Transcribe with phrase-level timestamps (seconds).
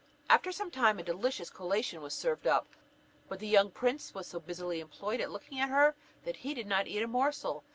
[0.31, 2.65] After some time a delicious collation was served up;
[3.29, 5.93] but the young prince was so busily employed in looking at her,
[6.25, 7.63] that he did not eat a morsel.